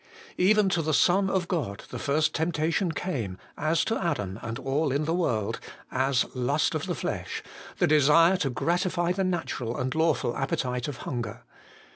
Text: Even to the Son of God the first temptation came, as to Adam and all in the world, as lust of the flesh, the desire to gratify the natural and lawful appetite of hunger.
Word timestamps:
Even 0.39 0.67
to 0.69 0.81
the 0.81 0.95
Son 0.95 1.29
of 1.29 1.47
God 1.47 1.83
the 1.91 1.99
first 1.99 2.33
temptation 2.33 2.91
came, 2.91 3.37
as 3.55 3.85
to 3.85 4.03
Adam 4.03 4.39
and 4.41 4.57
all 4.57 4.91
in 4.91 5.05
the 5.05 5.13
world, 5.13 5.59
as 5.91 6.25
lust 6.33 6.73
of 6.73 6.87
the 6.87 6.95
flesh, 6.95 7.43
the 7.77 7.85
desire 7.85 8.37
to 8.37 8.49
gratify 8.49 9.11
the 9.11 9.23
natural 9.23 9.77
and 9.77 9.93
lawful 9.93 10.35
appetite 10.35 10.87
of 10.87 10.97
hunger. 11.05 11.43